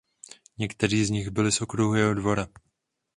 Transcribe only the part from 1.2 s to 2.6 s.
byli z okruhu jeho dvora.